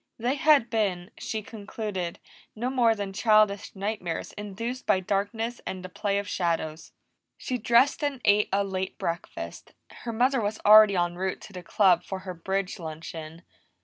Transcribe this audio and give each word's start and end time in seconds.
They 0.17 0.33
had 0.33 0.71
been, 0.71 1.11
she 1.19 1.43
concluded, 1.43 2.17
no 2.55 2.71
more 2.71 2.95
than 2.95 3.13
childish 3.13 3.75
nightmares 3.75 4.31
induced 4.33 4.87
by 4.87 4.99
darkness 4.99 5.61
and 5.63 5.85
the 5.85 5.89
play 5.89 6.17
of 6.17 6.27
shadows. 6.27 6.91
She 7.37 7.59
dressed 7.59 8.03
and 8.03 8.19
ate 8.25 8.49
a 8.51 8.63
late 8.63 8.97
breakfast; 8.97 9.75
her 9.91 10.11
mother 10.11 10.41
was 10.41 10.57
already 10.65 10.95
en 10.95 11.17
route 11.17 11.39
to 11.41 11.53
the 11.53 11.61
Club 11.61 12.03
for 12.03 12.17
her 12.25 12.33
bridge 12.33 12.79
luncheon. 12.79 13.43